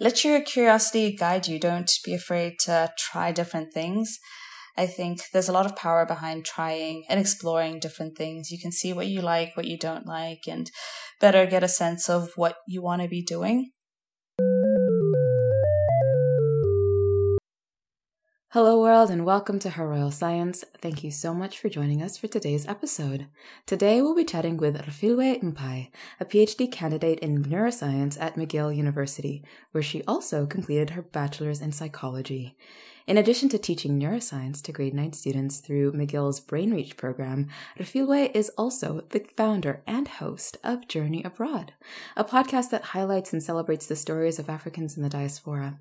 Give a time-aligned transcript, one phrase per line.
[0.00, 1.58] let your curiosity guide you.
[1.58, 4.18] Don't be afraid to try different things.
[4.76, 8.52] I think there's a lot of power behind trying and exploring different things.
[8.52, 10.70] You can see what you like, what you don't like, and
[11.20, 13.72] better get a sense of what you want to be doing.
[18.52, 20.64] Hello, world, and welcome to Her Royal Science.
[20.80, 23.26] Thank you so much for joining us for today's episode.
[23.66, 29.44] Today, we'll be chatting with Refilwe Mpai, a PhD candidate in neuroscience at McGill University,
[29.72, 32.56] where she also completed her bachelor's in psychology.
[33.06, 38.50] In addition to teaching neuroscience to grade 9 students through McGill's BrainReach program, Refilwe is
[38.56, 41.74] also the founder and host of Journey Abroad,
[42.16, 45.80] a podcast that highlights and celebrates the stories of Africans in the diaspora.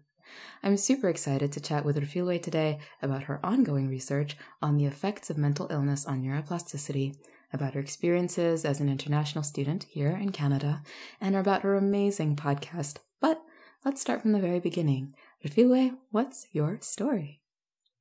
[0.64, 5.30] I'm super excited to chat with Refilwe today about her ongoing research on the effects
[5.30, 7.16] of mental illness on neuroplasticity,
[7.54, 10.82] about her experiences as an international student here in Canada,
[11.22, 12.98] and about her amazing podcast.
[13.22, 13.42] But
[13.86, 15.14] let's start from the very beginning.
[15.46, 17.42] Refilwe, what's your story?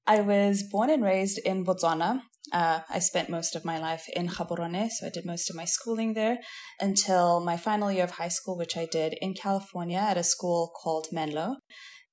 [0.06, 2.22] I was born and raised in Botswana.
[2.52, 5.64] Uh, I spent most of my life in Gaborone, so I did most of my
[5.64, 6.38] schooling there
[6.80, 10.72] until my final year of high school, which I did in California at a school
[10.80, 11.56] called Menlo.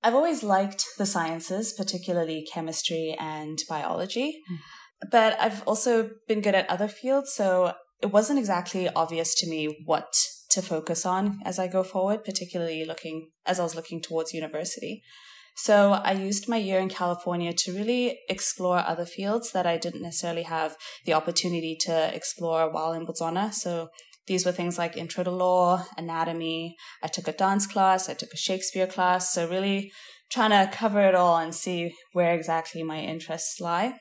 [0.03, 4.57] I've always liked the sciences, particularly chemistry and biology, mm.
[5.09, 7.33] but I've also been good at other fields.
[7.33, 10.13] So it wasn't exactly obvious to me what
[10.51, 15.01] to focus on as I go forward, particularly looking as I was looking towards university.
[15.55, 20.01] So I used my year in California to really explore other fields that I didn't
[20.01, 23.53] necessarily have the opportunity to explore while in Botswana.
[23.53, 23.89] So
[24.27, 26.75] these were things like intro to law, anatomy.
[27.01, 28.09] I took a dance class.
[28.09, 29.33] I took a Shakespeare class.
[29.33, 29.91] So really
[30.31, 33.97] trying to cover it all and see where exactly my interests lie.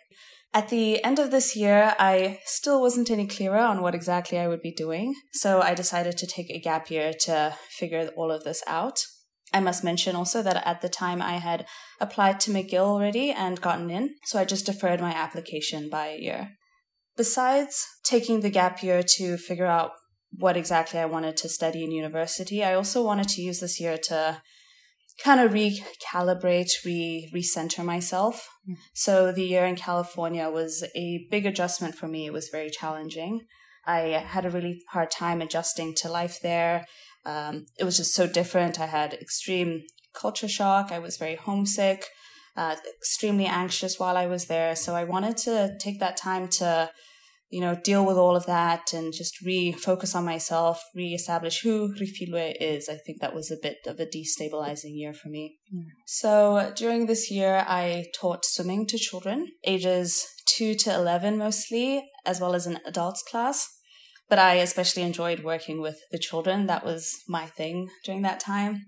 [0.55, 4.49] At the end of this year, I still wasn't any clearer on what exactly I
[4.49, 5.15] would be doing.
[5.33, 8.99] So I decided to take a gap year to figure all of this out.
[9.55, 11.67] I must mention also that at the time I had
[12.01, 16.19] applied to McGill already and gotten in, so I just deferred my application by a
[16.19, 16.51] year.
[17.17, 19.93] Besides taking the gap year to figure out
[20.39, 22.65] what exactly I wanted to study in university.
[22.65, 24.43] I also wanted to use this year to
[25.23, 28.49] kind of recalibrate, re recenter myself.
[28.69, 28.77] Mm.
[28.95, 32.27] So the year in California was a big adjustment for me.
[32.27, 33.43] It was very challenging.
[33.87, 36.87] I had a really hard time adjusting to life there.
[37.25, 38.81] Um, it was just so different.
[38.81, 39.83] I had extreme
[40.15, 40.93] culture shock.
[40.93, 42.07] I was very homesick,
[42.57, 44.77] uh, extremely anxious while I was there.
[44.77, 46.91] So I wanted to take that time to
[47.53, 52.55] you know, deal with all of that and just refocus on myself, reestablish who Refilwe
[52.59, 52.89] is.
[52.89, 55.59] I think that was a bit of a destabilizing year for me.
[55.73, 55.83] Mm.
[56.07, 60.27] So during this year, I taught swimming to children, ages
[60.57, 63.69] 2 to 11 mostly, as well as an adults class.
[64.31, 66.69] But I especially enjoyed working with the children.
[66.69, 68.87] That was my thing during that time.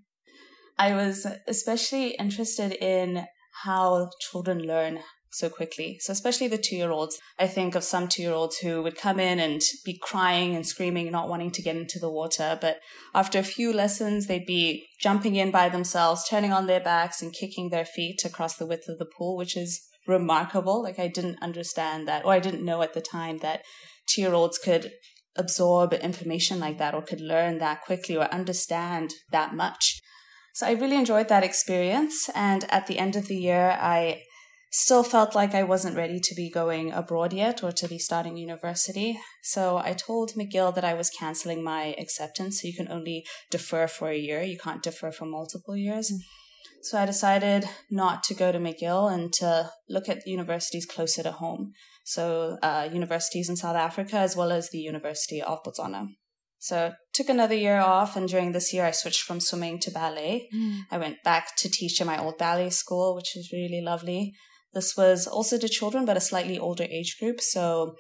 [0.78, 3.26] I was especially interested in
[3.64, 5.00] how children learn
[5.34, 5.98] so quickly.
[6.00, 7.18] So especially the two year olds.
[7.38, 10.66] I think of some two year olds who would come in and be crying and
[10.66, 12.58] screaming, not wanting to get into the water.
[12.60, 12.78] But
[13.14, 17.32] after a few lessons, they'd be jumping in by themselves, turning on their backs and
[17.32, 20.82] kicking their feet across the width of the pool, which is remarkable.
[20.82, 23.62] Like I didn't understand that, or I didn't know at the time that
[24.06, 24.92] two year olds could
[25.36, 30.00] absorb information like that or could learn that quickly or understand that much.
[30.54, 32.30] So I really enjoyed that experience.
[32.34, 34.22] And at the end of the year, I
[34.74, 38.36] still felt like I wasn't ready to be going abroad yet or to be starting
[38.36, 39.16] university.
[39.44, 42.60] So I told McGill that I was canceling my acceptance.
[42.60, 46.10] So you can only defer for a year, you can't defer for multiple years.
[46.10, 46.18] Mm.
[46.82, 51.30] So I decided not to go to McGill and to look at universities closer to
[51.30, 51.72] home.
[52.04, 56.08] So uh, universities in South Africa as well as the University of Botswana.
[56.58, 60.48] So took another year off, and during this year, I switched from swimming to ballet.
[60.54, 60.80] Mm.
[60.90, 64.32] I went back to teach in my old ballet school, which was really lovely.
[64.74, 67.40] This was also to children, but a slightly older age group.
[67.40, 67.96] So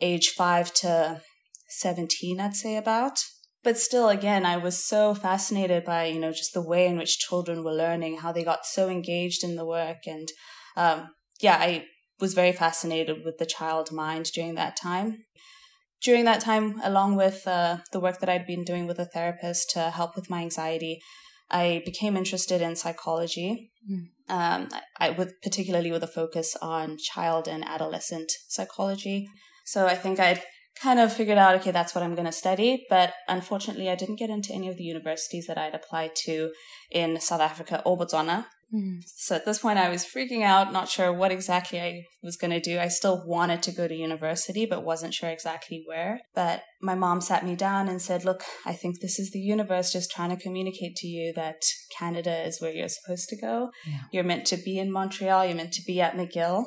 [0.00, 1.22] age five to
[1.68, 3.18] 17, I'd say about.
[3.64, 7.18] But still, again, I was so fascinated by, you know, just the way in which
[7.18, 10.06] children were learning, how they got so engaged in the work.
[10.06, 10.28] And
[10.76, 11.08] um,
[11.40, 11.86] yeah, I
[12.20, 15.24] was very fascinated with the child mind during that time.
[16.00, 19.70] During that time, along with uh, the work that I'd been doing with a therapist
[19.70, 21.00] to help with my anxiety,
[21.50, 23.72] I became interested in psychology.
[23.90, 24.10] Mm.
[24.28, 29.26] Um, I, with particularly with a focus on child and adolescent psychology.
[29.64, 30.42] So I think I'd
[30.82, 32.86] kind of figured out, okay, that's what I'm going to study.
[32.88, 36.52] But unfortunately, I didn't get into any of the universities that I'd applied to
[36.90, 38.46] in South Africa or Botswana.
[38.74, 39.00] Mm.
[39.06, 42.50] So at this point, I was freaking out, not sure what exactly I was going
[42.50, 42.78] to do.
[42.78, 46.20] I still wanted to go to university, but wasn't sure exactly where.
[46.34, 49.92] But my mom sat me down and said, Look, I think this is the universe
[49.92, 51.62] just trying to communicate to you that
[51.98, 53.70] Canada is where you're supposed to go.
[53.86, 54.00] Yeah.
[54.12, 56.66] You're meant to be in Montreal, you're meant to be at McGill.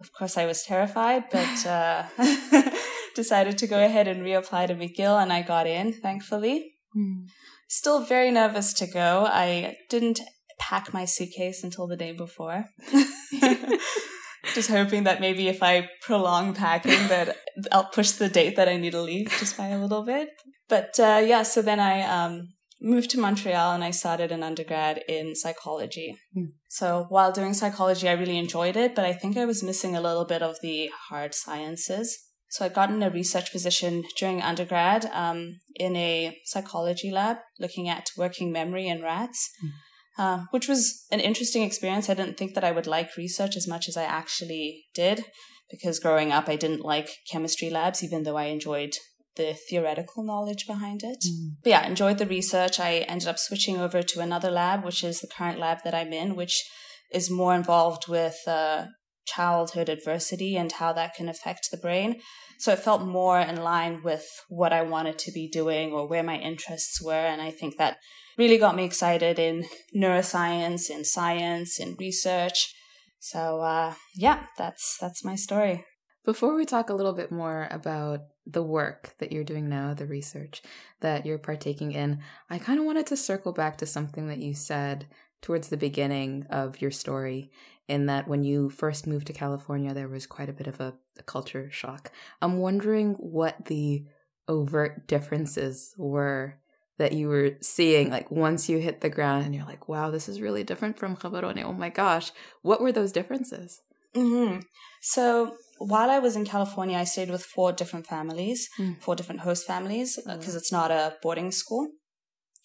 [0.00, 2.04] Of course, I was terrified, but uh,
[3.14, 6.72] decided to go ahead and reapply to McGill, and I got in, thankfully.
[6.96, 7.26] Mm.
[7.68, 9.26] Still very nervous to go.
[9.28, 10.20] I didn't
[10.68, 12.66] pack my suitcase until the day before.
[14.54, 17.36] just hoping that maybe if I prolong packing that
[17.72, 20.30] I'll push the date that I need to leave just by a little bit.
[20.68, 25.02] But uh, yeah, so then I um, moved to Montreal and I started an undergrad
[25.08, 26.16] in psychology.
[26.36, 26.52] Mm.
[26.68, 30.00] So while doing psychology, I really enjoyed it, but I think I was missing a
[30.00, 32.18] little bit of the hard sciences.
[32.48, 37.88] So I got in a research position during undergrad um, in a psychology lab looking
[37.88, 39.50] at working memory in rats.
[39.64, 39.70] Mm
[40.18, 42.08] uh, which was an interesting experience.
[42.08, 45.24] I didn't think that I would like research as much as I actually did,
[45.70, 48.94] because growing up, I didn't like chemistry labs, even though I enjoyed
[49.36, 51.18] the theoretical knowledge behind it.
[51.26, 51.56] Mm.
[51.62, 52.80] But yeah, enjoyed the research.
[52.80, 56.12] I ended up switching over to another lab, which is the current lab that I'm
[56.12, 56.64] in, which
[57.12, 58.86] is more involved with uh,
[59.26, 62.20] childhood adversity and how that can affect the brain.
[62.58, 66.22] So it felt more in line with what I wanted to be doing or where
[66.22, 67.12] my interests were.
[67.12, 67.98] And I think that
[68.36, 72.74] really got me excited in neuroscience, in science, in research.
[73.18, 75.84] So uh, yeah, that's that's my story.
[76.24, 80.06] Before we talk a little bit more about the work that you're doing now, the
[80.06, 80.60] research
[81.00, 84.52] that you're partaking in, I kind of wanted to circle back to something that you
[84.52, 85.06] said
[85.40, 87.52] towards the beginning of your story
[87.88, 90.94] in that when you first moved to California, there was quite a bit of a,
[91.18, 92.10] a culture shock.
[92.42, 94.04] I'm wondering what the
[94.48, 96.58] overt differences were
[96.98, 100.28] that you were seeing like once you hit the ground and you're like wow this
[100.28, 102.32] is really different from Gaborone oh my gosh
[102.62, 103.80] what were those differences
[104.14, 104.60] mm-hmm.
[105.00, 108.98] so while i was in california i stayed with four different families mm.
[109.00, 111.88] four different host families because uh, it's not a boarding school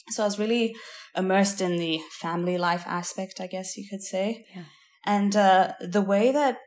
[0.09, 0.73] so i was really
[1.15, 4.63] immersed in the family life aspect i guess you could say yeah.
[5.05, 6.57] and uh, the way that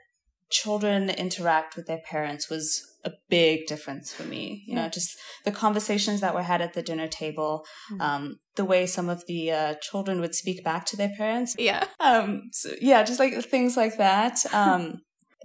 [0.50, 4.62] children interact with their parents was a big difference for me.
[4.66, 8.00] You know, just the conversations that were had at the dinner table, mm-hmm.
[8.00, 11.54] um, the way some of the uh, children would speak back to their parents.
[11.58, 11.86] Yeah.
[12.00, 14.44] Um, so yeah, just like things like that.
[14.54, 15.00] Um,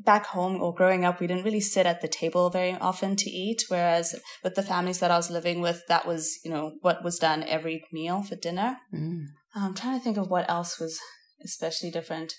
[0.06, 3.30] back home or growing up, we didn't really sit at the table very often to
[3.30, 3.64] eat.
[3.68, 7.18] Whereas with the families that I was living with, that was, you know, what was
[7.18, 8.78] done every meal for dinner.
[8.94, 9.26] Mm.
[9.56, 11.00] I'm trying to think of what else was
[11.44, 12.34] especially different.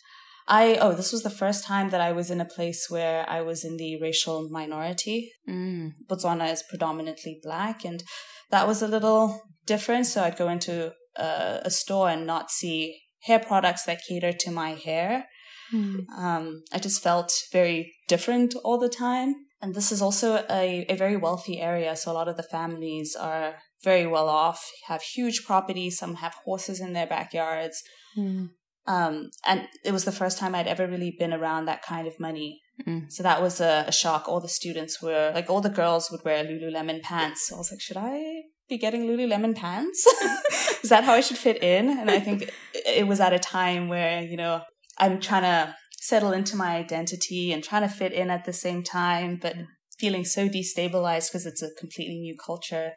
[0.51, 3.41] I oh, this was the first time that I was in a place where I
[3.41, 5.31] was in the racial minority.
[5.49, 5.93] Mm.
[6.09, 8.03] Botswana is predominantly black, and
[8.51, 10.07] that was a little different.
[10.07, 14.51] So I'd go into a, a store and not see hair products that cater to
[14.51, 15.27] my hair.
[15.73, 16.09] Mm.
[16.19, 19.35] Um, I just felt very different all the time.
[19.63, 21.95] And this is also a, a very wealthy area.
[21.95, 25.99] So a lot of the families are very well off, have huge properties.
[25.99, 27.83] Some have horses in their backyards.
[28.19, 28.51] Mm.
[28.87, 32.19] Um, and it was the first time I'd ever really been around that kind of
[32.19, 32.61] money.
[32.87, 33.13] Mm.
[33.13, 34.27] So that was a, a, shock.
[34.27, 37.49] All the students were like, all the girls would wear Lululemon pants.
[37.49, 40.07] So I was like, should I be getting Lululemon pants?
[40.83, 41.99] Is that how I should fit in?
[41.99, 44.63] And I think it was at a time where, you know,
[44.99, 48.83] I'm trying to settle into my identity and trying to fit in at the same
[48.83, 49.57] time, but
[49.99, 52.93] feeling so destabilized because it's a completely new culture.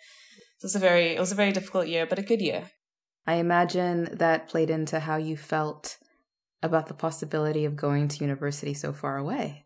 [0.60, 2.70] So it was a very, it was a very difficult year, but a good year.
[3.26, 5.98] I imagine that played into how you felt
[6.62, 9.66] about the possibility of going to university so far away.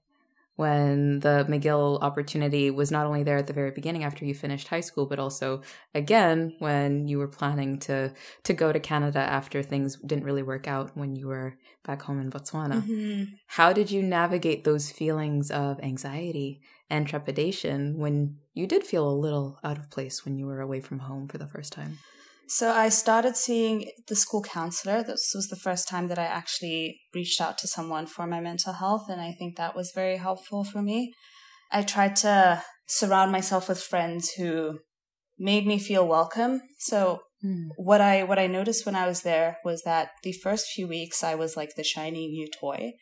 [0.55, 4.69] When the McGill opportunity was not only there at the very beginning after you finished
[4.69, 5.61] high school, but also
[5.93, 8.11] again when you were planning to
[8.43, 12.19] to go to Canada after things didn't really work out when you were back home
[12.19, 12.81] in Botswana.
[12.81, 13.35] Mm-hmm.
[13.45, 19.13] How did you navigate those feelings of anxiety and trepidation when you did feel a
[19.13, 21.99] little out of place when you were away from home for the first time?
[22.47, 25.03] So I started seeing the school counselor.
[25.03, 28.73] This was the first time that I actually reached out to someone for my mental
[28.73, 31.13] health, and I think that was very helpful for me.
[31.71, 34.79] I tried to surround myself with friends who
[35.37, 36.61] made me feel welcome.
[36.79, 37.67] So mm.
[37.75, 41.23] what I what I noticed when I was there was that the first few weeks
[41.23, 42.93] I was like the shiny new toy.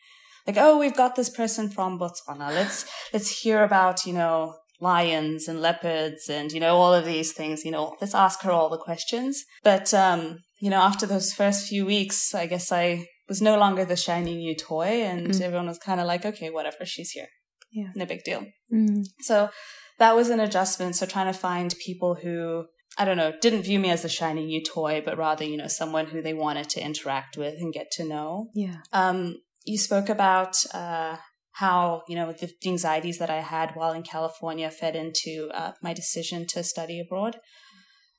[0.46, 2.52] Like, oh, we've got this person from Botswana.
[2.52, 7.32] Let's let's hear about, you know, lions and leopards and, you know, all of these
[7.32, 9.44] things, you know, let's ask her all the questions.
[9.62, 13.84] But, um, you know, after those first few weeks, I guess I was no longer
[13.84, 15.40] the shiny new toy and mm.
[15.40, 17.28] everyone was kind of like, okay, whatever, she's here.
[17.72, 17.88] Yeah.
[17.94, 18.46] No big deal.
[18.72, 19.04] Mm.
[19.20, 19.50] So
[19.98, 20.96] that was an adjustment.
[20.96, 22.66] So trying to find people who
[22.98, 25.68] I don't know, didn't view me as a shiny new toy, but rather, you know,
[25.68, 28.48] someone who they wanted to interact with and get to know.
[28.54, 28.76] Yeah.
[28.92, 31.16] Um, you spoke about uh,
[31.58, 35.92] how, you know, the, anxieties that I had while in California fed into uh, my
[35.92, 37.38] decision to study abroad.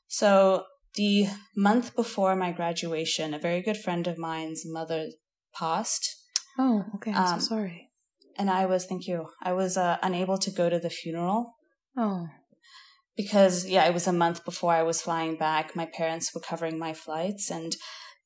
[0.08, 0.66] So,
[0.96, 5.10] the month before my graduation, a very good friend of mine's mother
[5.54, 6.16] passed.
[6.58, 7.12] Oh, okay.
[7.12, 7.90] I'm um, so sorry.
[8.38, 11.54] And I was, thank you, I was uh, unable to go to the funeral.
[11.96, 12.28] Oh
[13.18, 15.76] because yeah, it was a month before I was flying back.
[15.76, 17.76] My parents were covering my flights, and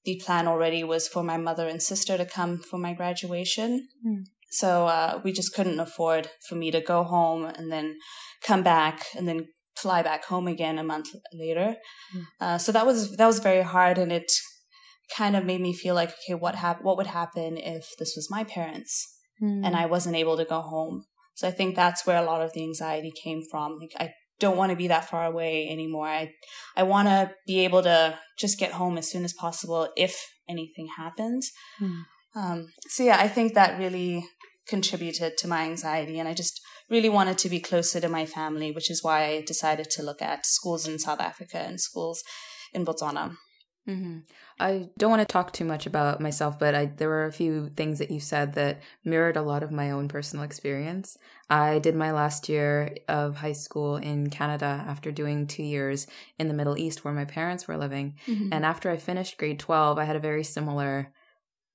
[0.03, 3.87] the plan already was for my mother and sister to come for my graduation.
[4.05, 4.25] Mm.
[4.51, 7.97] So uh, we just couldn't afford for me to go home and then
[8.43, 11.75] come back and then fly back home again a month later.
[12.15, 12.25] Mm.
[12.39, 14.31] Uh, so that was that was very hard, and it
[15.15, 18.29] kind of made me feel like, okay, what hap- what would happen if this was
[18.29, 19.65] my parents mm.
[19.65, 21.05] and I wasn't able to go home?
[21.35, 23.77] So I think that's where a lot of the anxiety came from.
[23.79, 26.07] Like I don't want to be that far away anymore.
[26.07, 26.33] I
[26.75, 30.13] I want to be able to just get home as soon as possible if
[30.49, 31.51] anything happens.
[31.79, 32.03] Mm.
[32.35, 34.25] Um, so yeah, I think that really
[34.71, 38.71] contributed to my anxiety, and I just really wanted to be closer to my family,
[38.71, 42.23] which is why I decided to look at schools in South Africa and schools
[42.73, 43.35] in Botswana.
[43.87, 44.19] Mm-hmm.
[44.59, 47.69] I don't want to talk too much about myself, but I, there were a few
[47.69, 51.17] things that you said that mirrored a lot of my own personal experience.
[51.49, 56.47] I did my last year of high school in Canada after doing two years in
[56.47, 58.15] the Middle East where my parents were living.
[58.27, 58.53] Mm-hmm.
[58.53, 61.11] And after I finished grade 12, I had a very similar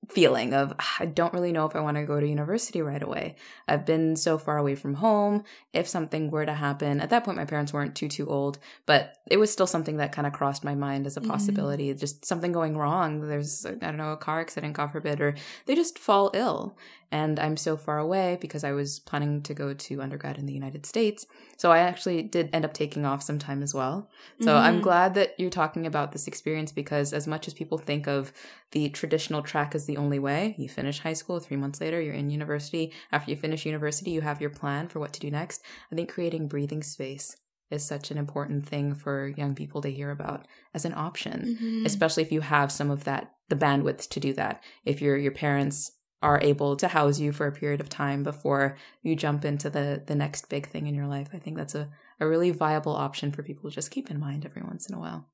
[0.09, 3.35] feeling of I don't really know if I want to go to university right away.
[3.67, 5.43] I've been so far away from home.
[5.73, 9.17] If something were to happen, at that point my parents weren't too too old, but
[9.29, 11.31] it was still something that kind of crossed my mind as a mm-hmm.
[11.31, 11.89] possibility.
[11.89, 11.99] Mm-hmm.
[11.99, 13.27] Just something going wrong.
[13.27, 15.35] There's I don't know a car accident, God forbid, or
[15.65, 16.77] they just fall ill
[17.11, 20.53] and I'm so far away because I was planning to go to undergrad in the
[20.53, 21.25] United States.
[21.55, 24.09] So I actually did end up taking off some time as well.
[24.41, 24.65] So mm-hmm.
[24.65, 28.33] I'm glad that you're talking about this experience because as much as people think of
[28.71, 32.13] the traditional track as the only way, you finish high school, three months later, you're
[32.13, 32.93] in university.
[33.11, 35.61] After you finish university, you have your plan for what to do next.
[35.91, 37.35] I think creating breathing space
[37.69, 41.85] is such an important thing for young people to hear about as an option, mm-hmm.
[41.85, 44.63] especially if you have some of that the bandwidth to do that.
[44.85, 48.75] If your your parents are able to house you for a period of time before
[49.03, 51.29] you jump into the the next big thing in your life.
[51.33, 51.89] I think that's a,
[52.19, 54.99] a really viable option for people to just keep in mind every once in a
[54.99, 55.27] while.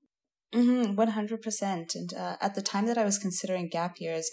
[0.53, 1.95] Mm-hmm, 100%.
[1.95, 4.29] And uh, at the time that I was considering gap years,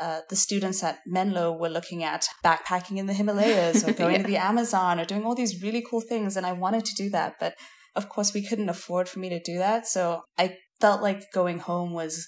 [0.00, 4.22] uh, the students at Menlo were looking at backpacking in the Himalayas or going yeah.
[4.22, 6.36] to the Amazon or doing all these really cool things.
[6.36, 7.34] And I wanted to do that.
[7.38, 7.54] But
[7.94, 9.86] of course, we couldn't afford for me to do that.
[9.86, 12.26] So I felt like going home was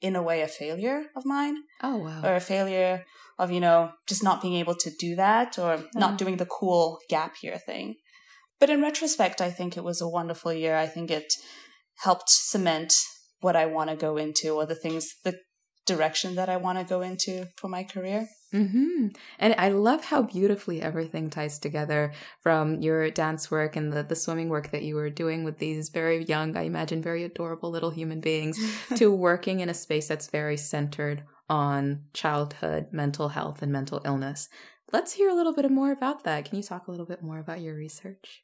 [0.00, 1.56] in a way a failure of mine.
[1.82, 2.22] Oh wow.
[2.24, 3.04] Or a failure
[3.38, 5.84] of, you know, just not being able to do that or oh.
[5.94, 7.94] not doing the cool gap year thing.
[8.60, 10.76] But in retrospect, I think it was a wonderful year.
[10.76, 11.32] I think it
[12.02, 12.94] helped cement
[13.40, 15.38] what I want to go into or the things, the
[15.86, 18.28] direction that I want to go into for my career.
[18.54, 19.08] Mm-hmm.
[19.38, 24.14] And I love how beautifully everything ties together from your dance work and the, the
[24.14, 27.90] swimming work that you were doing with these very young, I imagine, very adorable little
[27.90, 28.58] human beings
[28.96, 34.48] to working in a space that's very centered on childhood mental health and mental illness.
[34.92, 36.44] Let's hear a little bit more about that.
[36.44, 38.43] Can you talk a little bit more about your research?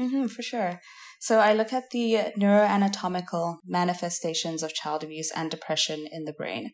[0.00, 0.80] Mm-hmm, for sure.
[1.20, 6.70] So I look at the neuroanatomical manifestations of child abuse and depression in the brain.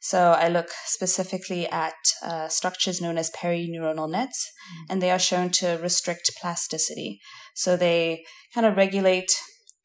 [0.00, 4.84] So I look specifically at uh, structures known as perineuronal nets, mm-hmm.
[4.92, 7.20] and they are shown to restrict plasticity.
[7.54, 8.24] So they
[8.54, 9.30] kind of regulate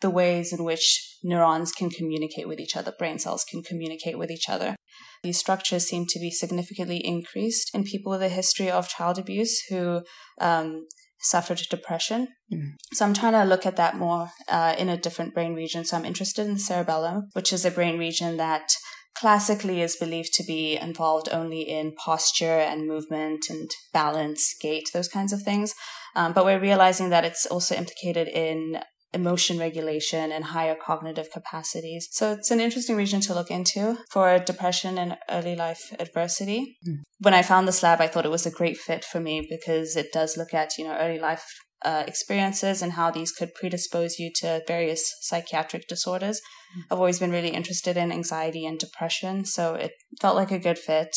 [0.01, 4.29] the ways in which neurons can communicate with each other, brain cells can communicate with
[4.29, 4.75] each other.
[5.23, 9.61] These structures seem to be significantly increased in people with a history of child abuse
[9.69, 10.01] who
[10.41, 10.85] um,
[11.23, 12.27] suffered depression.
[12.51, 12.73] Mm.
[12.91, 15.85] So I'm trying to look at that more uh, in a different brain region.
[15.85, 18.75] So I'm interested in the cerebellum, which is a brain region that
[19.15, 25.07] classically is believed to be involved only in posture and movement and balance, gait, those
[25.07, 25.73] kinds of things.
[26.15, 28.79] Um, but we're realizing that it's also implicated in
[29.13, 32.07] emotion regulation and higher cognitive capacities.
[32.11, 36.77] So it's an interesting region to look into for depression and early life adversity.
[36.87, 37.03] Mm.
[37.19, 39.95] When I found this lab, I thought it was a great fit for me because
[39.95, 41.45] it does look at, you know, early life
[41.83, 46.41] uh, experiences and how these could predispose you to various psychiatric disorders.
[46.75, 46.81] Mm.
[46.91, 49.91] I've always been really interested in anxiety and depression, so it
[50.21, 51.15] felt like a good fit.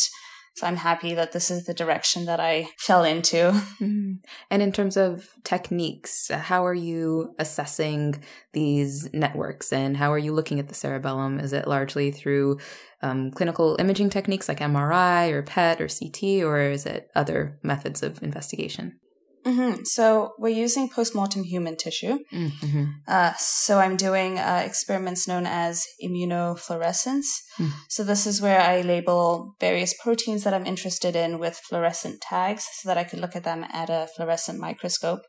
[0.57, 3.53] So I'm happy that this is the direction that I fell into.
[3.77, 4.15] Mm-hmm.
[4.51, 8.23] And in terms of techniques, how are you assessing
[8.55, 11.39] these networks and how are you looking at the cerebellum?
[11.39, 12.59] Is it largely through
[13.03, 18.03] um, clinical imaging techniques like MRI or PET or CT, or is it other methods
[18.03, 18.99] of investigation?
[19.47, 19.85] Mm-hmm.
[19.85, 22.19] So we're using postmortem human tissue.
[22.33, 22.85] Mm-hmm.
[23.07, 27.29] Uh, so I'm doing uh, experiments known as immunofluorescence.
[27.59, 27.71] Mm.
[27.88, 32.67] So this is where I label various proteins that I'm interested in with fluorescent tags
[32.81, 35.21] so that I could look at them at a fluorescent microscope.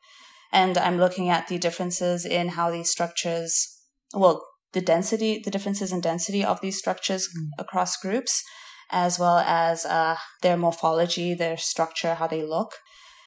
[0.52, 3.54] And I'm looking at the differences in how these structures,
[4.16, 4.44] well,
[4.74, 7.50] the density, the differences in density of these structures mm.
[7.60, 8.42] across groups,
[8.90, 12.72] as well as uh, their morphology, their structure, how they look.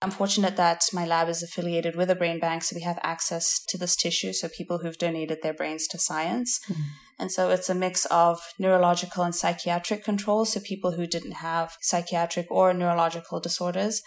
[0.02, 3.62] I'm fortunate that my lab is affiliated with a brain bank, so we have access
[3.68, 4.32] to this tissue.
[4.32, 6.58] So people who've donated their brains to science.
[6.70, 6.82] Mm-hmm.
[7.18, 10.52] And so it's a mix of neurological and psychiatric controls.
[10.52, 14.00] So people who didn't have psychiatric or neurological disorders,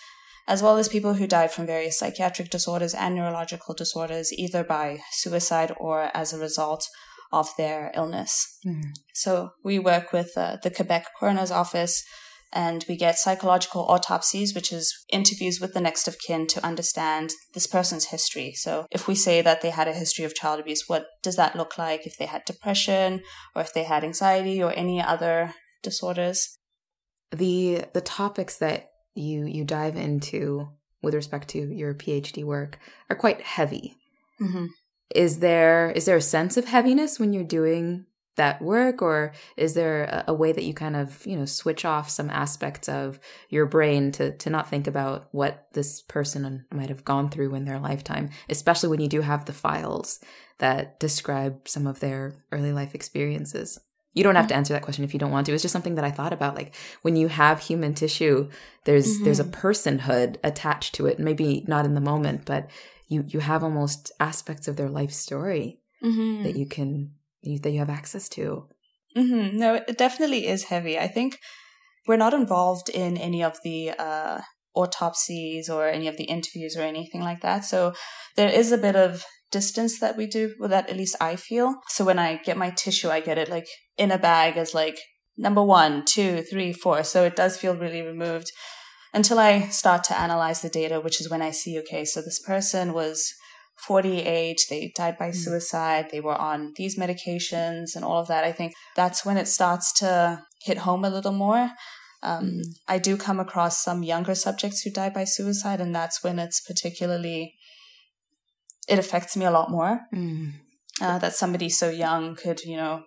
[0.48, 5.00] as well as people who died from various psychiatric disorders and neurological disorders, either by
[5.12, 6.90] suicide or as a result
[7.32, 8.58] of their illness.
[8.66, 8.92] Mm-hmm.
[9.14, 12.04] So we work with uh, the Quebec Coroner's Office
[12.54, 17.32] and we get psychological autopsies, which is interviews with the next of kin to understand
[17.54, 18.54] this person's history.
[18.54, 21.56] So if we say that they had a history of child abuse, what does that
[21.56, 23.24] look like if they had depression
[23.56, 26.56] or if they had anxiety or any other disorders?
[27.32, 30.70] The the topics that you you dive into
[31.02, 32.78] with respect to your PhD work
[33.10, 33.96] are quite heavy.
[34.40, 34.68] Mm-hmm.
[35.16, 38.06] Is there is there a sense of heaviness when you're doing
[38.36, 41.86] that work or is there a, a, way that you kind of you know switch
[41.86, 46.90] off some aspects of your brain to to not think about what this person might
[46.90, 50.20] have gone through in their lifetime especially when you do have the files
[50.60, 53.80] that describe some of their early life experiences
[54.14, 55.96] you don't have to answer that question if you don't want to it's just something
[55.96, 56.74] that i thought about like
[57.04, 58.50] when you have human tissue
[58.86, 59.26] there's mm-hmm.
[59.26, 62.70] there's a personhood attached to it maybe not in the moment but
[63.08, 66.44] you you have almost aspects of their life story mm-hmm.
[66.44, 67.12] that you can
[67.44, 68.68] that you have access to.
[69.16, 69.58] Mm-hmm.
[69.58, 70.98] No, it definitely is heavy.
[70.98, 71.38] I think
[72.08, 74.42] we're not involved in any of the uh,
[74.76, 77.64] autopsies or any of the interviews or anything like that.
[77.66, 77.94] So
[78.36, 81.76] there is a bit of distance that we do with that, at least I feel.
[81.90, 84.98] So when I get my tissue, I get it like in a bag as like
[85.38, 87.04] number one, two, three, four.
[87.04, 88.52] So it does feel really removed
[89.14, 92.40] until I start to analyze the data, which is when I see, okay, so this
[92.40, 93.32] person was
[93.78, 95.34] 48, they died by hmm.
[95.34, 98.44] suicide, they were on these medications and all of that.
[98.44, 101.72] I think that's when it starts to hit home a little more.
[102.22, 102.64] Um, mm.
[102.88, 106.62] I do come across some younger subjects who die by suicide, and that's when it's
[106.62, 107.56] particularly,
[108.88, 110.00] it affects me a lot more.
[110.16, 110.54] Mm.
[111.02, 113.04] Uh, that somebody so young could, you know,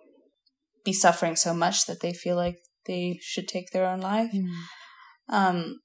[0.85, 4.31] be suffering so much that they feel like they should take their own life.
[4.31, 4.49] Mm.
[5.29, 5.79] Um,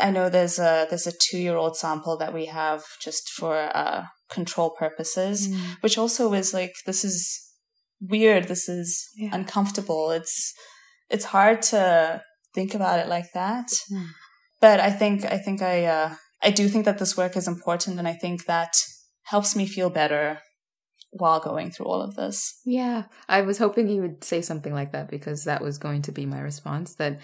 [0.00, 3.56] I know there's a there's a two year old sample that we have just for
[3.74, 5.58] uh, control purposes, mm.
[5.80, 7.40] which also is like this is
[8.00, 8.48] weird.
[8.48, 9.30] This is yeah.
[9.32, 10.10] uncomfortable.
[10.10, 10.54] It's
[11.08, 12.22] it's hard to
[12.54, 13.68] think about it like that.
[13.92, 14.08] Mm.
[14.60, 17.98] But I think I think I uh, I do think that this work is important,
[17.98, 18.72] and I think that
[19.24, 20.40] helps me feel better
[21.12, 22.60] while going through all of this.
[22.64, 26.12] Yeah, I was hoping you would say something like that because that was going to
[26.12, 26.94] be my response.
[26.94, 27.20] That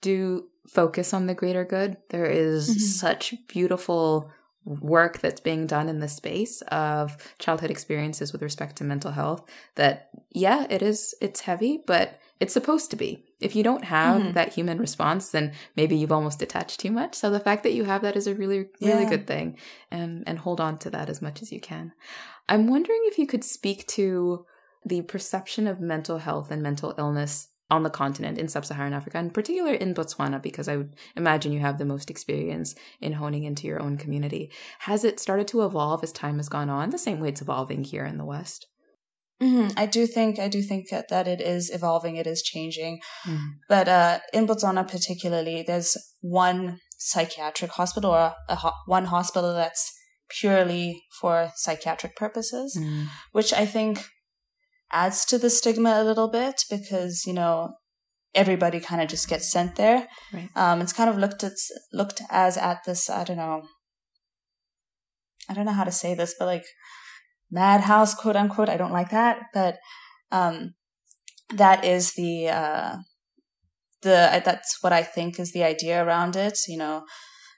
[0.00, 1.96] do focus on the greater good.
[2.10, 2.78] There is mm-hmm.
[2.78, 4.30] such beautiful
[4.64, 9.42] work that's being done in the space of childhood experiences with respect to mental health
[9.76, 14.20] that yeah it is it's heavy but it's supposed to be if you don't have
[14.20, 14.32] mm-hmm.
[14.32, 17.84] that human response then maybe you've almost detached too much so the fact that you
[17.84, 19.08] have that is a really really yeah.
[19.08, 19.56] good thing
[19.90, 21.92] and and hold on to that as much as you can
[22.48, 24.44] i'm wondering if you could speak to
[24.84, 29.34] the perception of mental health and mental illness on the continent in sub-Saharan Africa, and
[29.34, 33.66] particularly in Botswana, because I would imagine you have the most experience in honing into
[33.66, 34.50] your own community.
[34.80, 37.84] Has it started to evolve as time has gone on, the same way it's evolving
[37.84, 38.66] here in the West?
[39.42, 39.78] Mm-hmm.
[39.78, 42.16] I do think I do think that it is evolving.
[42.16, 43.38] It is changing, mm.
[43.68, 49.92] but uh, in Botswana particularly, there's one psychiatric hospital or a ho- one hospital that's
[50.28, 53.06] purely for psychiatric purposes, mm.
[53.30, 54.04] which I think
[54.90, 57.74] adds to the stigma a little bit because you know
[58.34, 60.08] everybody kind of just gets sent there.
[60.32, 60.48] Right.
[60.54, 61.52] Um, it's kind of looked at
[61.92, 63.62] looked as at this I don't know
[65.48, 66.64] I don't know how to say this, but like
[67.50, 68.68] madhouse quote unquote.
[68.68, 69.78] I don't like that, but
[70.30, 70.74] um,
[71.54, 72.96] that is the uh,
[74.02, 76.58] the that's what I think is the idea around it.
[76.68, 77.04] You know,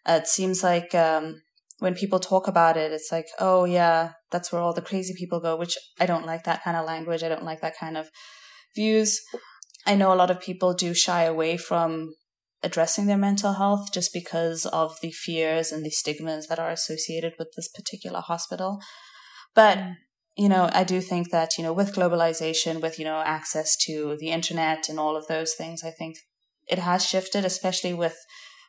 [0.06, 1.42] it seems like um,
[1.80, 5.40] when people talk about it, it's like, oh yeah, that's where all the crazy people
[5.40, 7.22] go, which I don't like that kind of language.
[7.22, 8.08] I don't like that kind of
[8.76, 9.20] views.
[9.86, 12.14] I know a lot of people do shy away from
[12.62, 17.32] addressing their mental health just because of the fears and the stigmas that are associated
[17.38, 18.78] with this particular hospital.
[19.54, 19.96] But, mm.
[20.36, 24.16] you know, I do think that, you know, with globalization, with, you know, access to
[24.20, 26.16] the internet and all of those things, I think
[26.68, 28.18] it has shifted, especially with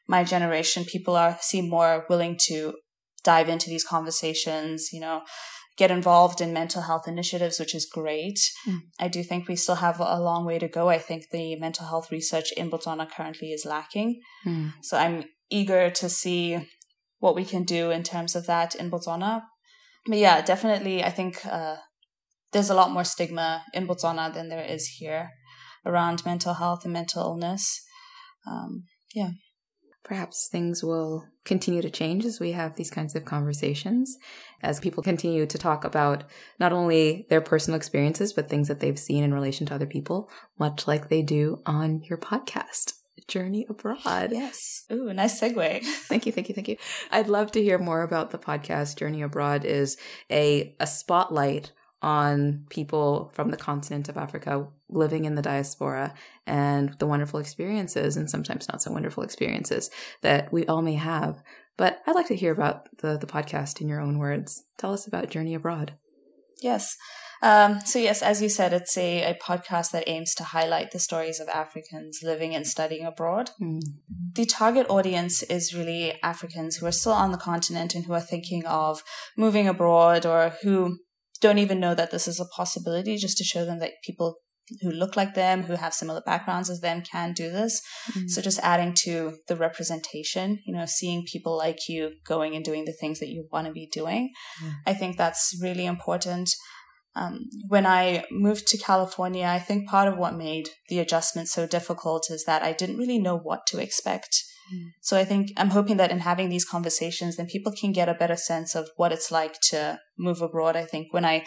[0.07, 0.85] my generation.
[0.85, 2.75] People are seem more willing to
[3.23, 5.21] dive into these conversations, you know,
[5.77, 8.39] get involved in mental health initiatives, which is great.
[8.67, 8.81] Mm.
[8.99, 10.89] I do think we still have a long way to go.
[10.89, 14.21] I think the mental health research in Botswana currently is lacking.
[14.45, 14.73] Mm.
[14.81, 16.67] So I'm eager to see
[17.19, 19.43] what we can do in terms of that in Botswana.
[20.07, 21.77] But yeah, definitely, I think uh,
[22.51, 25.31] there's a lot more stigma in Botswana than there is here
[25.85, 27.81] around mental health and mental illness.
[28.47, 29.31] Um, yeah.
[30.03, 34.17] Perhaps things will continue to change as we have these kinds of conversations,
[34.61, 36.23] as people continue to talk about
[36.59, 40.29] not only their personal experiences, but things that they've seen in relation to other people,
[40.59, 42.93] much like they do on your podcast.
[43.27, 44.31] Journey Abroad.
[44.31, 44.85] Yes.
[44.91, 45.83] Ooh, nice segue.
[46.07, 46.77] thank you, thank you, thank you.
[47.11, 48.97] I'd love to hear more about the podcast.
[48.97, 49.97] Journey Abroad is
[50.29, 56.13] a a spotlight on people from the continent of Africa living in the diaspora
[56.47, 59.89] and the wonderful experiences and sometimes not so wonderful experiences
[60.21, 61.41] that we all may have.
[61.77, 64.63] But I'd like to hear about the, the podcast in your own words.
[64.77, 65.93] Tell us about Journey Abroad.
[66.61, 66.95] Yes.
[67.43, 70.99] Um, so, yes, as you said, it's a, a podcast that aims to highlight the
[70.99, 73.49] stories of Africans living and studying abroad.
[73.59, 73.81] Mm.
[74.33, 78.21] The target audience is really Africans who are still on the continent and who are
[78.21, 79.01] thinking of
[79.35, 80.99] moving abroad or who
[81.41, 84.37] don't even know that this is a possibility just to show them that people
[84.81, 87.81] who look like them, who have similar backgrounds as them can do this.
[88.11, 88.27] Mm-hmm.
[88.27, 92.85] So just adding to the representation, you know, seeing people like you going and doing
[92.85, 94.31] the things that you want to be doing.
[94.63, 94.73] Mm-hmm.
[94.85, 96.49] I think that's really important.
[97.15, 101.67] Um, when I moved to California, I think part of what made the adjustment so
[101.67, 104.43] difficult is that I didn't really know what to expect.
[104.73, 104.91] Mm.
[105.01, 108.13] So I think I'm hoping that in having these conversations, then people can get a
[108.13, 110.75] better sense of what it's like to move abroad.
[110.75, 111.45] I think when I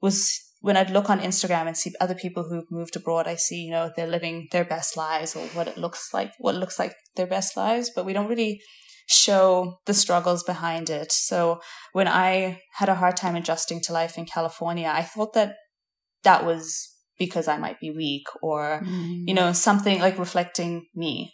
[0.00, 3.62] was when I'd look on Instagram and see other people who've moved abroad, I see,
[3.62, 6.94] you know, they're living their best lives or what it looks like, what looks like
[7.14, 8.60] their best lives, but we don't really
[9.06, 11.12] show the struggles behind it.
[11.12, 11.60] So
[11.92, 15.54] when I had a hard time adjusting to life in California, I thought that
[16.24, 19.22] that was because I might be weak or, mm.
[19.26, 21.32] you know, something like reflecting me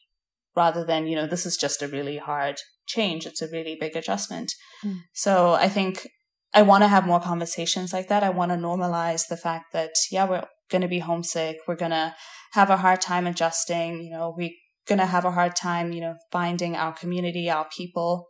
[0.56, 3.26] rather than, you know, this is just a really hard change.
[3.26, 4.52] It's a really big adjustment.
[4.84, 5.00] Mm.
[5.12, 6.08] So I think
[6.54, 8.22] I want to have more conversations like that.
[8.22, 11.58] I want to normalize the fact that, yeah, we're going to be homesick.
[11.66, 12.14] We're going to
[12.52, 14.02] have a hard time adjusting.
[14.02, 14.50] You know, we're
[14.86, 18.28] going to have a hard time, you know, finding our community, our people.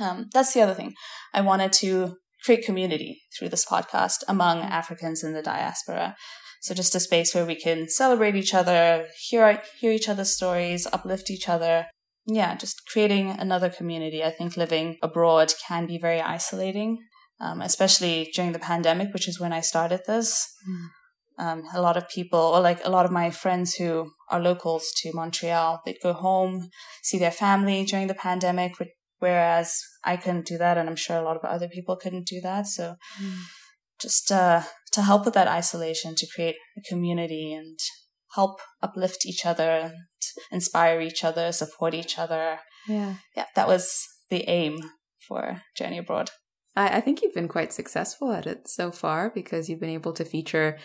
[0.00, 0.94] Um, that's the other thing.
[1.34, 6.16] I wanted to create community through this podcast among Africans in the diaspora.
[6.62, 10.86] So just a space where we can celebrate each other, hear hear each other's stories,
[10.92, 11.86] uplift each other.
[12.24, 14.22] Yeah, just creating another community.
[14.22, 16.98] I think living abroad can be very isolating,
[17.40, 20.46] um, especially during the pandemic, which is when I started this.
[20.70, 20.86] Mm.
[21.44, 24.92] Um, a lot of people, or like a lot of my friends who are locals
[24.98, 26.68] to Montreal, they'd go home,
[27.02, 28.74] see their family during the pandemic,
[29.18, 32.40] whereas I couldn't do that, and I'm sure a lot of other people couldn't do
[32.42, 32.68] that.
[32.68, 32.94] So.
[33.20, 33.38] Mm
[34.02, 34.62] just uh,
[34.92, 37.78] to help with that isolation, to create a community and
[38.34, 39.94] help uplift each other and
[40.50, 42.58] inspire each other, support each other.
[42.88, 43.14] Yeah.
[43.36, 44.78] Yeah, that was the aim
[45.26, 46.30] for Journey Abroad.
[46.74, 50.12] I, I think you've been quite successful at it so far because you've been able
[50.14, 50.78] to feature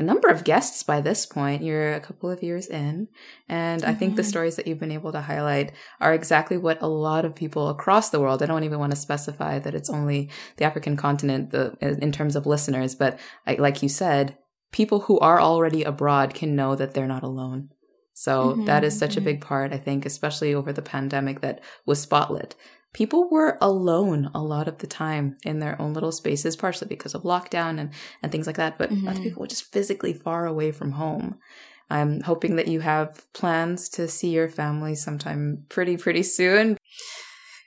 [0.00, 1.62] a number of guests by this point.
[1.62, 3.08] You're a couple of years in.
[3.48, 3.90] And mm-hmm.
[3.90, 4.30] I think the mm-hmm.
[4.30, 8.08] stories that you've been able to highlight are exactly what a lot of people across
[8.08, 11.76] the world, I don't even want to specify that it's only the African continent the,
[11.82, 14.38] in terms of listeners, but I, like you said,
[14.72, 17.68] people who are already abroad can know that they're not alone.
[18.14, 19.20] So mm-hmm, that is such mm-hmm.
[19.20, 22.54] a big part, I think, especially over the pandemic that was spotlit
[22.92, 27.14] people were alone a lot of the time in their own little spaces, partially because
[27.14, 27.90] of lockdown and,
[28.22, 28.78] and things like that.
[28.78, 29.08] But mm-hmm.
[29.08, 31.38] other people were just physically far away from home.
[31.88, 36.76] I'm hoping that you have plans to see your family sometime pretty, pretty soon.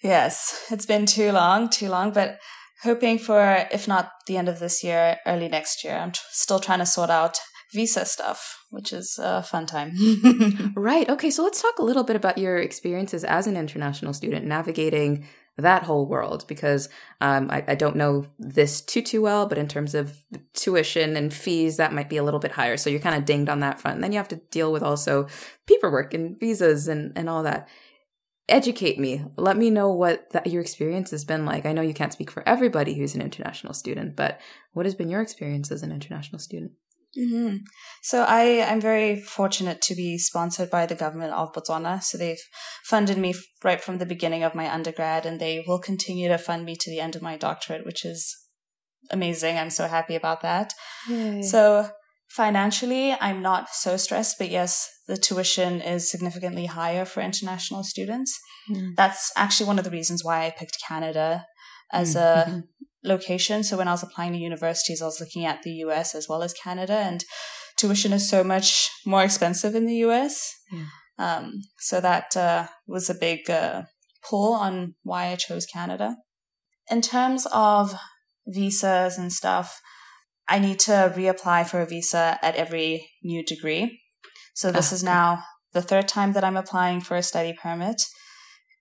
[0.02, 2.40] Yes, it's been too long, too long, but
[2.84, 5.96] hoping for, if not the end of this year, early next year.
[5.96, 7.38] I'm t- still trying to sort out
[7.74, 9.94] visa stuff, which is a fun time.
[10.76, 11.10] right.
[11.10, 11.32] Okay.
[11.32, 15.26] So let's talk a little bit about your experiences as an international student navigating
[15.58, 16.90] that whole world because
[17.22, 20.18] um, I, I, don't know this too too well, but in terms of
[20.54, 22.76] tuition and fees, that might be a little bit higher.
[22.76, 23.96] So you're kind of dinged on that front.
[23.96, 25.28] And then you have to deal with also
[25.68, 27.68] paperwork and visas and, and all that.
[28.50, 29.24] Educate me.
[29.38, 31.66] Let me know what that, your experience has been like.
[31.68, 34.42] I know you can't speak for everybody who's an international student, but
[34.74, 36.72] what has been your experience as an international student?
[37.18, 37.58] Mm-hmm.
[38.02, 42.02] So I I'm very fortunate to be sponsored by the government of Botswana.
[42.02, 42.42] So they've
[42.84, 46.66] funded me right from the beginning of my undergrad, and they will continue to fund
[46.66, 48.36] me to the end of my doctorate, which is
[49.12, 49.58] amazing.
[49.58, 50.74] I'm so happy about that.
[51.08, 51.42] Yay.
[51.42, 51.90] So
[52.34, 58.40] Financially, I'm not so stressed, but yes, the tuition is significantly higher for international students.
[58.68, 58.96] Mm.
[58.96, 61.46] That's actually one of the reasons why I picked Canada
[61.92, 62.22] as mm.
[62.22, 62.60] a mm-hmm.
[63.04, 63.64] Location.
[63.64, 66.44] So when I was applying to universities, I was looking at the US as well
[66.44, 67.24] as Canada, and
[67.78, 70.54] tuition is so much more expensive in the US.
[70.72, 70.86] Yeah.
[71.20, 73.84] Um, so that uh, was a big uh,
[74.28, 76.18] pull on why I chose Canada.
[76.90, 77.96] In terms of
[78.48, 79.80] visas and stuff,
[80.48, 84.02] I need to reapply for a visa at every new degree.
[84.54, 88.02] So this oh, is now the third time that I'm applying for a study permit.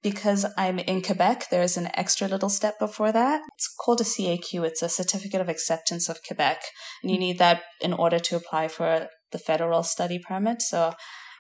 [0.03, 3.43] Because I'm in Quebec, there's an extra little step before that.
[3.55, 4.65] It's called a CAQ.
[4.67, 6.63] It's a Certificate of Acceptance of Quebec.
[7.03, 10.61] And you need that in order to apply for the federal study permit.
[10.61, 10.95] So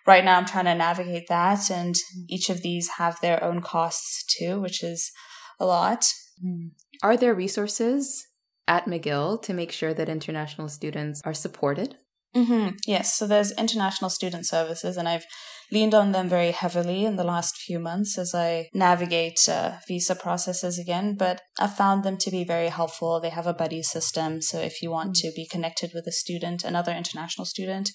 [0.06, 1.94] right now I'm trying to navigate that and
[2.28, 5.10] each of these have their own costs too, which is
[5.58, 6.04] a lot.
[6.40, 6.68] Hmm.
[7.02, 8.26] Are there resources
[8.68, 11.96] at McGill to make sure that international students are supported?
[12.34, 12.76] Mm-hmm.
[12.86, 15.26] Yes, so there's international student services, and I've
[15.72, 20.14] leaned on them very heavily in the last few months as I navigate uh, visa
[20.14, 21.16] processes again.
[21.16, 23.18] But I've found them to be very helpful.
[23.18, 26.62] They have a buddy system, so if you want to be connected with a student,
[26.62, 27.90] another international student,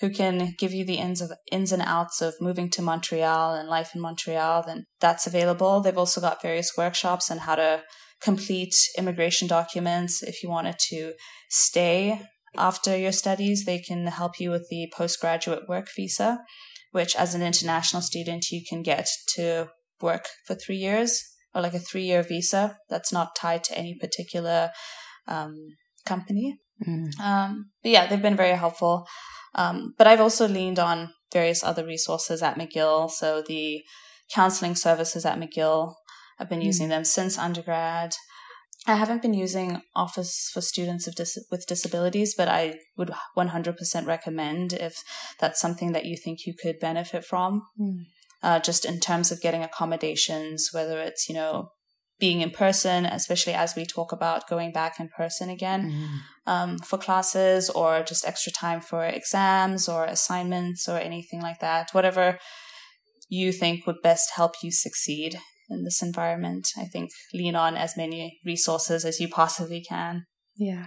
[0.00, 3.68] who can give you the ins of ins and outs of moving to Montreal and
[3.68, 5.80] life in Montreal, then that's available.
[5.80, 7.82] They've also got various workshops on how to
[8.20, 10.22] complete immigration documents.
[10.22, 11.12] If you wanted to
[11.48, 12.22] stay
[12.56, 16.40] after your studies, they can help you with the postgraduate work visa,
[16.90, 19.68] which as an international student, you can get to
[20.00, 21.22] work for three years
[21.54, 24.70] or like a three year visa that's not tied to any particular
[25.26, 25.54] um,
[26.06, 26.58] company.
[26.86, 27.18] Mm.
[27.20, 29.06] Um, but yeah, they've been very helpful.
[29.54, 33.10] Um, but I've also leaned on various other resources at McGill.
[33.10, 33.82] So the
[34.32, 35.94] counseling services at McGill,
[36.38, 36.66] I've been mm.
[36.66, 38.14] using them since undergrad.
[38.86, 44.72] I haven't been using Office for Students dis- with Disabilities, but I would 100% recommend
[44.72, 45.02] if
[45.38, 47.62] that's something that you think you could benefit from.
[47.78, 48.04] Mm.
[48.42, 51.72] Uh, just in terms of getting accommodations, whether it's, you know,
[52.18, 56.50] being in person, especially as we talk about going back in person again mm.
[56.50, 61.90] um, for classes or just extra time for exams or assignments or anything like that.
[61.92, 62.38] Whatever
[63.28, 65.38] you think would best help you succeed
[65.70, 66.68] in this environment.
[66.76, 70.26] I think lean on as many resources as you possibly can.
[70.56, 70.86] Yeah.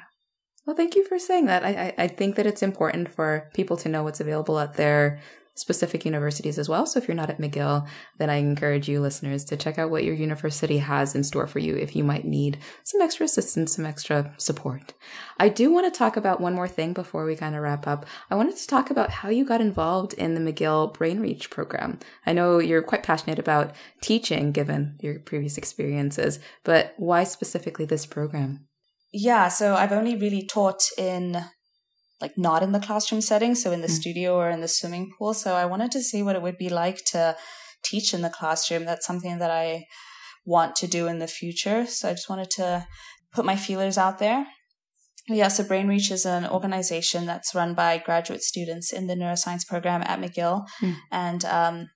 [0.66, 1.64] Well, thank you for saying that.
[1.64, 5.20] I, I, I think that it's important for people to know what's available at their
[5.56, 6.86] specific universities as well.
[6.86, 7.88] So if you're not at McGill,
[8.18, 11.60] then I encourage you listeners to check out what your university has in store for
[11.60, 14.94] you if you might need some extra assistance, some extra support.
[15.40, 18.06] I do want to talk about one more thing before we kind of wrap up.
[18.32, 22.00] I wanted to talk about how you got involved in the McGill Brain Reach program.
[22.26, 28.06] I know you're quite passionate about teaching given your previous experiences, but why specifically this
[28.06, 28.68] program?
[29.12, 31.46] Yeah, so I've only really taught in
[32.24, 34.00] like not in the classroom setting, so in the mm.
[34.02, 35.34] studio or in the swimming pool.
[35.34, 37.36] So I wanted to see what it would be like to
[37.90, 38.86] teach in the classroom.
[38.86, 39.68] That's something that I
[40.46, 41.86] want to do in the future.
[41.86, 42.88] So I just wanted to
[43.36, 44.48] put my feelers out there.
[45.28, 50.02] Yeah, so BrainReach is an organization that's run by graduate students in the neuroscience program
[50.06, 50.66] at McGill.
[50.82, 50.96] Mm.
[51.12, 51.90] And um,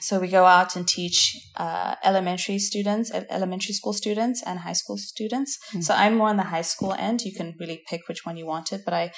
[0.00, 4.98] so we go out and teach uh, elementary students, elementary school students, and high school
[4.98, 5.58] students.
[5.72, 5.84] Mm.
[5.84, 7.22] So I'm more on the high school end.
[7.22, 9.12] You can really pick which one you wanted, but I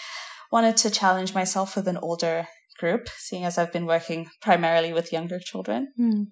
[0.51, 5.13] wanted to challenge myself with an older group, seeing as I've been working primarily with
[5.13, 5.93] younger children.
[5.99, 6.29] Mm.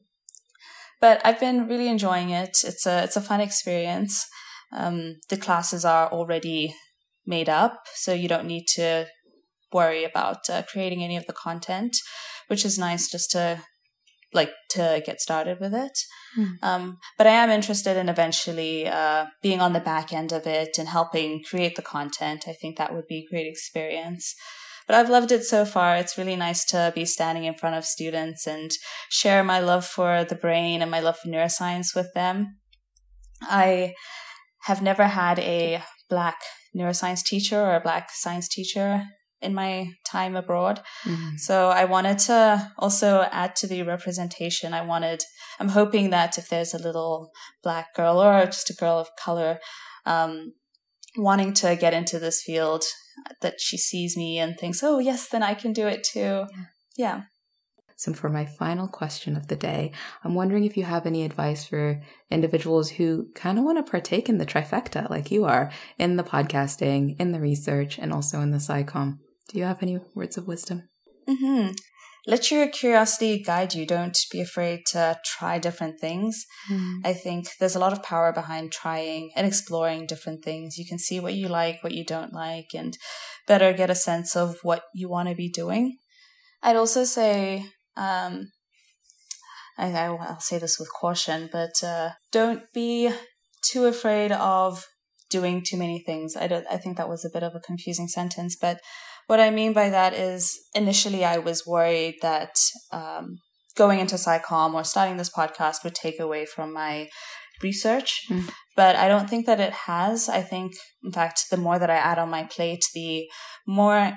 [1.00, 2.59] But I've been really enjoying it.
[2.64, 4.26] It's a it's a fun experience.
[4.72, 6.74] Um, the classes are already
[7.24, 9.07] made up, so you don't need to
[9.72, 11.96] worry about uh, creating any of the content,
[12.48, 13.62] which is nice just to
[14.32, 15.98] like to get started with it.
[16.36, 16.62] Mm.
[16.62, 20.78] Um, but I am interested in eventually uh, being on the back end of it
[20.78, 22.44] and helping create the content.
[22.46, 24.34] I think that would be a great experience.
[24.86, 25.96] But I've loved it so far.
[25.96, 28.70] It's really nice to be standing in front of students and
[29.10, 32.56] share my love for the brain and my love for neuroscience with them.
[33.42, 33.94] I
[34.62, 36.40] have never had a black
[36.74, 39.04] neuroscience teacher or a black science teacher
[39.40, 40.81] in my time abroad.
[41.05, 41.37] Mm-hmm.
[41.37, 44.74] So I wanted to also add to the representation.
[44.74, 45.22] I wanted,
[45.61, 47.31] I'm hoping that if there's a little
[47.62, 49.59] black girl or just a girl of color,
[50.07, 50.53] um,
[51.16, 52.85] wanting to get into this field,
[53.40, 56.46] that she sees me and thinks, oh, yes, then I can do it too.
[56.51, 56.64] Yeah.
[56.96, 57.22] yeah.
[57.96, 59.90] So, for my final question of the day,
[60.22, 64.29] I'm wondering if you have any advice for individuals who kind of want to partake
[64.29, 68.53] in the trifecta like you are in the podcasting, in the research, and also in
[68.53, 69.18] the SciComm.
[69.48, 70.88] Do you have any words of wisdom?
[71.28, 71.72] Mm-hmm.
[72.26, 73.87] let your curiosity guide you.
[73.87, 76.46] Don't be afraid to try different things.
[76.70, 77.00] Mm.
[77.04, 80.78] I think there's a lot of power behind trying and exploring different things.
[80.78, 82.96] You can see what you like, what you don't like, and
[83.46, 85.96] better get a sense of what you want to be doing.
[86.62, 88.50] I'd also say, um,
[89.78, 93.11] I, I'll say this with caution, but uh, don't be
[93.62, 94.87] too afraid of
[95.30, 96.37] doing too many things.
[96.37, 98.80] I don't, I think that was a bit of a confusing sentence, but
[99.28, 102.56] what I mean by that is initially I was worried that
[102.92, 103.38] um,
[103.76, 107.08] going into SciComm or starting this podcast would take away from my
[107.62, 108.50] research, mm.
[108.74, 110.28] but I don't think that it has.
[110.28, 110.72] I think,
[111.04, 113.28] in fact, the more that I add on my plate, the
[113.66, 114.16] more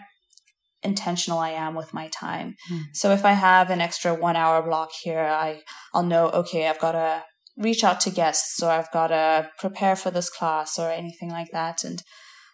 [0.82, 2.56] intentional I am with my time.
[2.72, 2.84] Mm.
[2.94, 5.62] So if I have an extra one hour block here, I,
[5.94, 7.24] I'll know, okay, I've got to
[7.58, 11.52] reach out to guests or I've got to prepare for this class or anything like
[11.52, 11.84] that.
[11.84, 12.02] And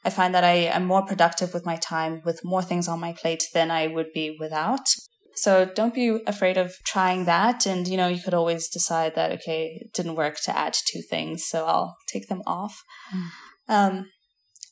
[0.07, 3.11] I find that I am more productive with my time with more things on my
[3.11, 4.87] plate than I would be without.
[5.35, 7.65] So don't be afraid of trying that.
[7.65, 11.01] And, you know, you could always decide that, okay, it didn't work to add two
[11.01, 12.75] things, so I'll take them off.
[13.13, 13.27] Mm.
[13.67, 14.05] Um,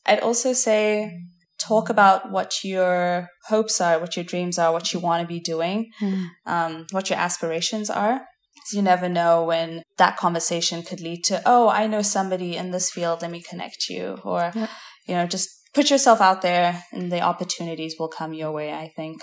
[0.06, 1.12] I'd also say
[1.58, 5.40] talk about what your hopes are, what your dreams are, what you want to be
[5.40, 6.28] doing, mm.
[6.46, 8.22] um, what your aspirations are.
[8.72, 12.90] You never know when that conversation could lead to, oh, I know somebody in this
[12.90, 14.18] field, let me connect you.
[14.24, 14.70] Or, yep.
[15.06, 18.88] You know, just put yourself out there and the opportunities will come your way, I
[18.88, 19.22] think.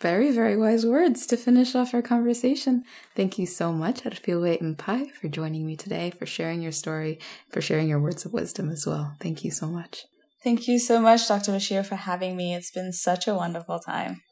[0.00, 2.82] Very, very wise words to finish off our conversation.
[3.14, 7.60] Thank you so much, Arfilwe Mpai, for joining me today, for sharing your story, for
[7.60, 9.14] sharing your words of wisdom as well.
[9.20, 10.04] Thank you so much.
[10.42, 11.52] Thank you so much, Dr.
[11.52, 12.52] Bashir, for having me.
[12.52, 14.22] It's been such a wonderful time.